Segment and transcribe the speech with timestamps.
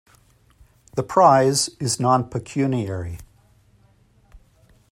[0.95, 3.19] The prize is non-pecuniary.